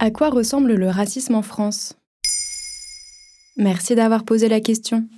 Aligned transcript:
À 0.00 0.12
quoi 0.12 0.30
ressemble 0.30 0.74
le 0.74 0.88
racisme 0.88 1.34
en 1.34 1.42
France? 1.42 1.96
Merci 3.56 3.96
d'avoir 3.96 4.24
posé 4.24 4.48
la 4.48 4.60
question. 4.60 5.08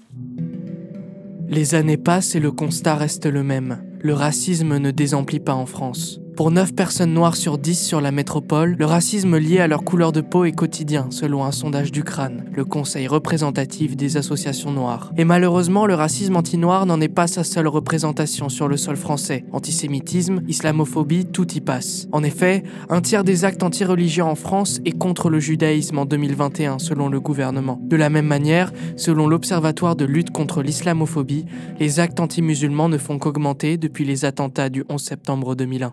Les 1.50 1.74
années 1.74 1.98
passent 1.98 2.34
et 2.34 2.40
le 2.40 2.50
constat 2.50 2.94
reste 2.94 3.26
le 3.26 3.42
même. 3.42 3.82
Le 4.00 4.14
racisme 4.14 4.78
ne 4.78 4.90
désemplit 4.90 5.40
pas 5.40 5.52
en 5.52 5.66
France. 5.66 6.18
Pour 6.40 6.50
9 6.50 6.74
personnes 6.74 7.12
noires 7.12 7.36
sur 7.36 7.58
10 7.58 7.86
sur 7.86 8.00
la 8.00 8.12
métropole, 8.12 8.74
le 8.78 8.86
racisme 8.86 9.36
lié 9.36 9.60
à 9.60 9.66
leur 9.66 9.84
couleur 9.84 10.10
de 10.10 10.22
peau 10.22 10.46
est 10.46 10.52
quotidien, 10.52 11.06
selon 11.10 11.44
un 11.44 11.52
sondage 11.52 11.92
du 11.92 12.02
crâne, 12.02 12.46
le 12.54 12.64
conseil 12.64 13.06
représentatif 13.08 13.94
des 13.94 14.16
associations 14.16 14.72
noires. 14.72 15.12
Et 15.18 15.26
malheureusement, 15.26 15.84
le 15.84 15.92
racisme 15.92 16.36
anti-noir 16.36 16.86
n'en 16.86 16.98
est 16.98 17.08
pas 17.08 17.26
sa 17.26 17.44
seule 17.44 17.68
représentation 17.68 18.48
sur 18.48 18.68
le 18.68 18.78
sol 18.78 18.96
français. 18.96 19.44
Antisémitisme, 19.52 20.40
islamophobie, 20.48 21.26
tout 21.26 21.52
y 21.52 21.60
passe. 21.60 22.08
En 22.10 22.22
effet, 22.22 22.62
un 22.88 23.02
tiers 23.02 23.22
des 23.22 23.44
actes 23.44 23.62
anti-religieux 23.62 24.24
en 24.24 24.34
France 24.34 24.80
est 24.86 24.96
contre 24.96 25.28
le 25.28 25.40
judaïsme 25.40 25.98
en 25.98 26.06
2021, 26.06 26.78
selon 26.78 27.10
le 27.10 27.20
gouvernement. 27.20 27.78
De 27.82 27.96
la 27.96 28.08
même 28.08 28.24
manière, 28.24 28.72
selon 28.96 29.28
l'Observatoire 29.28 29.94
de 29.94 30.06
lutte 30.06 30.30
contre 30.30 30.62
l'islamophobie, 30.62 31.44
les 31.78 32.00
actes 32.00 32.18
anti-musulmans 32.18 32.88
ne 32.88 32.96
font 32.96 33.18
qu'augmenter 33.18 33.76
depuis 33.76 34.06
les 34.06 34.24
attentats 34.24 34.70
du 34.70 34.84
11 34.88 35.02
septembre 35.02 35.54
2001. 35.54 35.92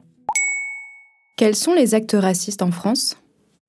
Quels 1.38 1.56
sont 1.56 1.76
les 1.76 1.94
actes 1.94 2.18
racistes 2.20 2.64
en 2.64 2.72
France? 2.72 3.16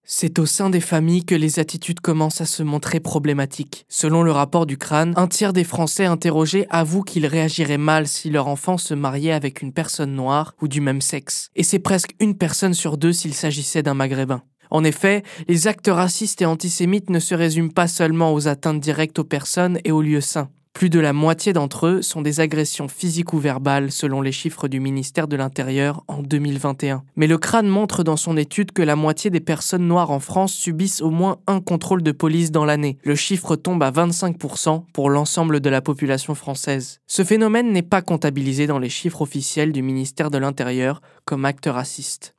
C'est 0.02 0.38
au 0.38 0.46
sein 0.46 0.70
des 0.70 0.80
familles 0.80 1.26
que 1.26 1.34
les 1.34 1.58
attitudes 1.58 2.00
commencent 2.00 2.40
à 2.40 2.46
se 2.46 2.62
montrer 2.62 2.98
problématiques. 2.98 3.84
Selon 3.90 4.22
le 4.22 4.30
rapport 4.30 4.64
du 4.64 4.78
crâne, 4.78 5.12
un 5.16 5.26
tiers 5.26 5.52
des 5.52 5.64
Français 5.64 6.06
interrogés 6.06 6.66
avouent 6.70 7.02
qu'ils 7.02 7.26
réagiraient 7.26 7.76
mal 7.76 8.08
si 8.08 8.30
leur 8.30 8.48
enfant 8.48 8.78
se 8.78 8.94
mariait 8.94 9.32
avec 9.32 9.60
une 9.60 9.74
personne 9.74 10.14
noire 10.14 10.54
ou 10.62 10.66
du 10.66 10.80
même 10.80 11.02
sexe. 11.02 11.50
Et 11.56 11.62
c'est 11.62 11.78
presque 11.78 12.14
une 12.20 12.38
personne 12.38 12.72
sur 12.72 12.96
deux 12.96 13.12
s'il 13.12 13.34
s'agissait 13.34 13.82
d'un 13.82 13.92
maghrébin. 13.92 14.42
En 14.70 14.82
effet, 14.82 15.22
les 15.46 15.66
actes 15.66 15.90
racistes 15.92 16.40
et 16.40 16.46
antisémites 16.46 17.10
ne 17.10 17.20
se 17.20 17.34
résument 17.34 17.68
pas 17.68 17.86
seulement 17.86 18.32
aux 18.32 18.48
atteintes 18.48 18.80
directes 18.80 19.18
aux 19.18 19.24
personnes 19.24 19.78
et 19.84 19.92
aux 19.92 20.00
lieux 20.00 20.22
saints. 20.22 20.48
Plus 20.78 20.90
de 20.90 21.00
la 21.00 21.12
moitié 21.12 21.52
d'entre 21.52 21.88
eux 21.88 22.02
sont 22.02 22.22
des 22.22 22.38
agressions 22.38 22.86
physiques 22.86 23.32
ou 23.32 23.38
verbales 23.38 23.90
selon 23.90 24.22
les 24.22 24.30
chiffres 24.30 24.68
du 24.68 24.78
ministère 24.78 25.26
de 25.26 25.34
l'Intérieur 25.34 26.04
en 26.06 26.22
2021. 26.22 27.02
Mais 27.16 27.26
le 27.26 27.36
crâne 27.36 27.66
montre 27.66 28.04
dans 28.04 28.16
son 28.16 28.36
étude 28.36 28.70
que 28.70 28.82
la 28.82 28.94
moitié 28.94 29.28
des 29.28 29.40
personnes 29.40 29.88
noires 29.88 30.12
en 30.12 30.20
France 30.20 30.52
subissent 30.52 31.02
au 31.02 31.10
moins 31.10 31.38
un 31.48 31.60
contrôle 31.60 32.04
de 32.04 32.12
police 32.12 32.52
dans 32.52 32.64
l'année. 32.64 32.96
Le 33.02 33.16
chiffre 33.16 33.56
tombe 33.56 33.82
à 33.82 33.90
25% 33.90 34.84
pour 34.92 35.10
l'ensemble 35.10 35.58
de 35.58 35.68
la 35.68 35.80
population 35.80 36.36
française. 36.36 37.00
Ce 37.08 37.24
phénomène 37.24 37.72
n'est 37.72 37.82
pas 37.82 38.00
comptabilisé 38.00 38.68
dans 38.68 38.78
les 38.78 38.88
chiffres 38.88 39.22
officiels 39.22 39.72
du 39.72 39.82
ministère 39.82 40.30
de 40.30 40.38
l'Intérieur 40.38 41.02
comme 41.24 41.44
acte 41.44 41.66
raciste. 41.66 42.36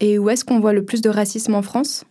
Et 0.00 0.18
où 0.18 0.30
est-ce 0.30 0.46
qu'on 0.46 0.58
voit 0.58 0.72
le 0.72 0.86
plus 0.86 1.02
de 1.02 1.10
racisme 1.10 1.54
en 1.54 1.60
France? 1.60 2.06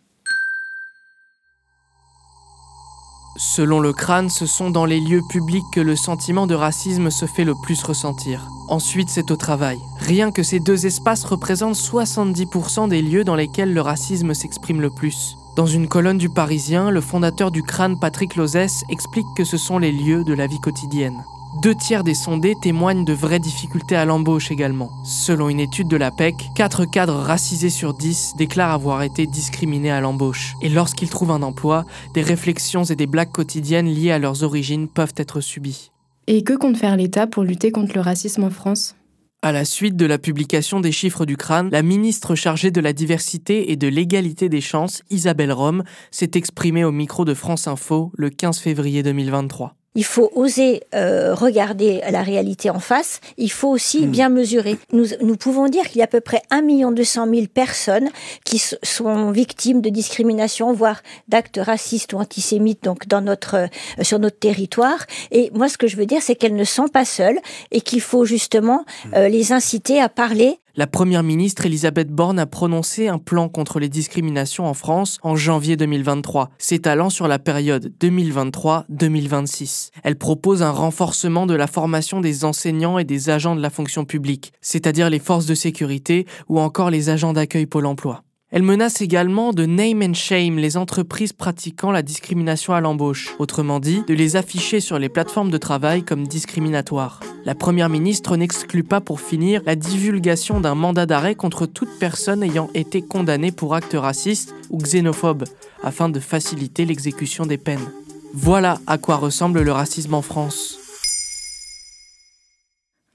Selon 3.36 3.80
le 3.80 3.94
crâne, 3.94 4.30
ce 4.30 4.46
sont 4.46 4.70
dans 4.70 4.86
les 4.86 5.00
lieux 5.00 5.24
publics 5.28 5.66
que 5.74 5.82
le 5.82 5.96
sentiment 5.96 6.46
de 6.46 6.54
racisme 6.54 7.10
se 7.10 7.26
fait 7.26 7.44
le 7.44 7.56
plus 7.56 7.82
ressentir. 7.82 8.48
Ensuite, 8.68 9.10
c'est 9.10 9.32
au 9.32 9.36
travail. 9.36 9.80
Rien 9.98 10.30
que 10.30 10.44
ces 10.44 10.60
deux 10.60 10.86
espaces 10.86 11.24
représentent 11.24 11.76
70% 11.76 12.90
des 12.90 13.02
lieux 13.02 13.24
dans 13.24 13.36
lesquels 13.36 13.74
le 13.74 13.82
racisme 13.82 14.36
s'exprime 14.36 14.82
le 14.82 14.92
plus. 14.92 15.36
Dans 15.56 15.66
une 15.66 15.88
colonne 15.88 16.20
du 16.20 16.30
Parisien, 16.30 16.92
le 16.92 17.02
fondateur 17.02 17.50
du 17.50 17.64
crâne 17.64 18.00
Patrick 18.00 18.36
Lozès 18.36 18.86
explique 18.90 19.28
que 19.36 19.44
ce 19.44 19.58
sont 19.58 19.80
les 19.80 19.92
lieux 19.92 20.24
de 20.24 20.34
la 20.34 20.46
vie 20.46 20.62
quotidienne. 20.62 21.24
Deux 21.62 21.76
tiers 21.76 22.04
des 22.04 22.16
sondés 22.16 22.56
témoignent 22.62 23.06
de 23.06 23.14
vraies 23.14 23.40
difficultés 23.40 23.96
à 23.96 24.06
l'embauche 24.06 24.50
également. 24.50 24.90
Selon 25.06 25.50
une 25.50 25.60
étude 25.60 25.88
de 25.88 25.98
la 25.98 26.10
PEC, 26.10 26.36
4 26.56 26.86
cadres 26.86 27.14
racisés 27.14 27.70
sur 27.70 27.94
10 27.94 28.34
déclarent 28.38 28.72
avoir 28.72 29.04
été 29.04 29.28
discriminés 29.28 29.92
à 29.92 30.02
l'embauche. 30.02 30.56
Et 30.64 30.70
lorsqu'ils 30.70 31.10
trouvent 31.10 31.32
un 31.32 31.44
emploi, 31.44 31.86
des 32.16 32.24
réflexions 32.24 32.84
et 32.86 32.96
des 32.96 33.06
blagues 33.06 33.32
quotidiennes 33.32 33.86
liées 33.86 34.12
à 34.12 34.18
leurs 34.18 34.42
origines 34.44 34.88
peuvent 34.88 35.14
être 35.16 35.42
subies. 35.42 35.92
Et 36.26 36.44
que 36.44 36.54
compte 36.54 36.78
faire 36.78 36.98
l'État 36.98 37.28
pour 37.28 37.44
lutter 37.44 37.72
contre 37.72 37.94
le 37.94 38.02
racisme 38.02 38.44
en 38.44 38.50
France? 38.50 38.96
À 39.44 39.52
la 39.52 39.64
suite 39.64 39.96
de 39.96 40.06
la 40.08 40.18
publication 40.18 40.80
des 40.80 40.92
chiffres 40.92 41.26
du 41.26 41.38
crâne, 41.38 41.70
la 41.70 41.84
ministre 41.84 42.34
chargée 42.34 42.72
de 42.72 42.82
la 42.82 42.94
diversité 42.94 43.72
et 43.72 43.76
de 43.76 43.88
l'égalité 43.88 44.50
des 44.50 44.62
chances, 44.62 45.04
Isabelle 45.12 45.52
Rome, 45.52 45.84
s'est 46.10 46.32
exprimée 46.34 46.84
au 46.84 46.92
micro 46.92 47.26
de 47.26 47.34
France 47.36 47.68
Info 47.68 48.12
le 48.16 48.30
15 48.32 48.58
février 48.58 49.04
2023. 49.04 49.76
Il 49.96 50.06
faut 50.06 50.32
oser 50.36 50.82
euh, 50.96 51.34
regarder 51.36 52.02
la 52.10 52.24
réalité 52.24 52.70
en 52.70 52.80
face. 52.80 53.20
Il 53.38 53.52
faut 53.52 53.70
aussi 53.70 54.08
bien 54.08 54.30
mesurer. 54.30 54.78
Nous, 54.92 55.08
nous 55.22 55.36
pouvons 55.36 55.68
dire 55.68 55.88
qu'il 55.88 56.00
y 56.00 56.02
a 56.02 56.06
à 56.06 56.08
peu 56.08 56.22
près 56.22 56.42
1 56.50 56.92
200 56.92 57.28
000 57.30 57.48
personnes 57.54 58.10
qui 58.44 58.60
sont 58.60 59.32
victimes 59.32 59.82
de 59.82 59.90
discrimination, 59.90 60.74
voire 60.74 61.02
d'actes 61.28 61.60
racistes 61.62 62.14
ou 62.14 62.18
antisémites, 62.18 62.84
donc 62.84 63.08
dans 63.08 63.22
notre 63.22 63.56
euh, 63.56 63.68
sur 64.04 64.20
notre 64.20 64.40
territoire. 64.40 65.06
Et 65.32 65.52
moi, 65.54 65.70
ce 65.70 65.78
que 65.78 65.88
je 65.88 65.96
veux 65.96 66.06
dire, 66.06 66.22
c'est 66.22 66.36
qu'elles 66.36 66.56
ne 66.56 66.64
sont 66.64 66.88
pas 66.88 67.06
seules 67.06 67.40
et 67.72 67.82
qu'il 67.82 68.02
faut 68.02 68.26
justement 68.26 68.86
euh, 69.16 69.28
les 69.28 69.52
inciter 69.52 70.02
à 70.02 70.10
parler 70.10 70.60
la 70.76 70.88
première 70.88 71.22
ministre 71.22 71.68
Elisabeth 71.68 72.10
Borne 72.10 72.40
a 72.40 72.48
prononcé 72.48 73.08
un 73.08 73.20
plan 73.20 73.48
contre 73.48 73.80
les 73.80 73.90
discriminations 73.90 74.66
en 74.66 74.74
France 74.74 75.20
en 75.22 75.36
janvier 75.36 75.78
2023, 75.78 76.50
s'étalant 76.58 77.12
sur 77.12 77.28
la 77.28 77.38
période 77.38 77.94
2023-2026. 78.02 79.92
Elle 80.04 80.18
propose 80.18 80.64
un 80.64 80.72
renforcement 80.72 81.46
de 81.46 81.54
la 81.54 81.68
formation 81.68 82.22
des 82.22 82.44
enseignants 82.44 82.98
et 82.98 83.04
des 83.04 83.30
agents 83.30 83.56
de 83.56 83.62
la 83.62 83.70
fonction 83.70 84.04
publique, 84.04 84.52
c'est-à-dire 84.62 85.12
les 85.12 85.20
forces 85.20 85.46
de 85.46 85.54
sécurité 85.54 86.26
ou 86.50 86.60
encore 86.60 86.90
les 86.90 87.10
agents 87.10 87.34
d'accueil 87.34 87.68
Pôle 87.68 87.86
emploi. 87.86 88.24
Elle 88.56 88.62
menace 88.62 89.02
également 89.02 89.52
de 89.52 89.66
name 89.66 90.04
and 90.04 90.14
shame 90.14 90.60
les 90.60 90.78
entreprises 90.78 91.34
pratiquant 91.34 91.90
la 91.90 92.04
discrimination 92.04 92.74
à 92.74 92.82
l'embauche, 92.82 93.34
autrement 93.40 93.80
dit, 93.80 94.04
de 94.08 94.14
les 94.14 94.36
afficher 94.36 94.80
sur 94.80 95.00
les 95.00 95.10
plateformes 95.10 95.50
de 95.50 95.58
travail 95.58 96.04
comme 96.04 96.28
discriminatoires. 96.28 97.20
La 97.46 97.56
Première 97.56 97.90
ministre 97.90 98.38
n'exclut 98.38 98.84
pas 98.84 99.02
pour 99.02 99.22
finir 99.22 99.64
la 99.66 99.76
divulgation 99.76 100.62
d'un 100.62 100.76
mandat 100.76 101.08
d'arrêt 101.08 101.34
contre 101.34 101.66
toute 101.66 101.90
personne 102.00 102.44
ayant 102.44 102.70
été 102.76 103.02
condamnée 103.02 103.52
pour 103.52 103.74
actes 103.74 103.98
racistes 104.00 104.54
ou 104.70 104.78
xénophobes, 104.78 105.46
afin 105.82 106.08
de 106.08 106.20
faciliter 106.20 106.86
l'exécution 106.86 107.48
des 107.48 107.58
peines. 107.58 107.92
Voilà 108.36 108.80
à 108.86 109.00
quoi 109.00 109.16
ressemble 109.16 109.64
le 109.64 109.72
racisme 109.72 110.14
en 110.14 110.22
France. 110.22 110.78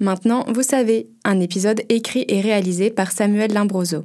Maintenant, 0.01 0.45
vous 0.53 0.65
savez, 0.65 1.07
un 1.23 1.39
épisode 1.39 1.83
écrit 1.89 2.25
et 2.27 2.41
réalisé 2.41 2.91
par 2.91 3.13
Samuel 3.13 3.53
Limbroso. 3.53 4.05